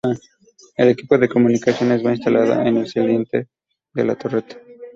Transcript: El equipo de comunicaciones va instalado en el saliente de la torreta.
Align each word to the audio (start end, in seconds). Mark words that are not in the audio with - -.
El 0.77 0.89
equipo 0.89 1.15
de 1.19 1.29
comunicaciones 1.29 2.03
va 2.03 2.09
instalado 2.15 2.53
en 2.59 2.75
el 2.75 2.87
saliente 2.87 3.49
de 3.93 4.03
la 4.03 4.15
torreta. 4.15 4.57